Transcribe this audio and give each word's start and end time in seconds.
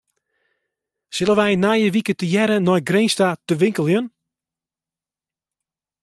Sille 1.15 1.33
wy 1.39 1.51
nije 1.63 1.89
wike 1.95 2.13
tegearre 2.19 2.57
nei 2.59 2.81
Grins 2.89 3.15
ta 3.19 3.27
te 3.47 3.53
winkeljen? 3.61 4.05